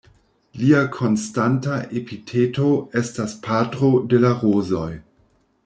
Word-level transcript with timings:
Lia 0.61 0.79
konstanta 0.95 1.77
epiteto 1.99 2.71
estas 3.03 3.37
"patro 3.47 3.93
de 4.15 4.25
la 4.25 4.35
rozoj". 4.43 4.91